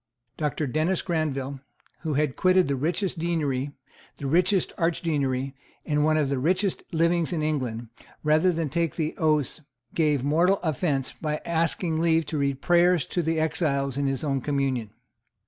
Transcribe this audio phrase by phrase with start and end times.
[0.35, 1.59] Doctor Dennis Granville,
[1.99, 3.69] who had quitted the richest deanery,
[4.15, 5.53] the richest archdeaconry
[5.85, 7.87] and one of the richest livings in England,
[8.23, 9.61] rather than take the oaths,
[9.93, 14.41] gave mortal offence by asking leave to read prayers to the exiles of his own
[14.41, 14.89] communion.